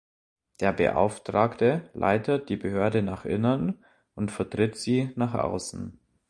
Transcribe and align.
Der 0.61 0.73
Beauftragte 0.73 1.91
leitet 1.93 2.49
die 2.49 2.57
Behörde 2.57 3.03
nach 3.03 3.23
innen 3.23 3.85
und 4.15 4.31
vertritt 4.31 4.75
sie 4.75 5.11
nach 5.15 5.35
außen. 5.35 5.99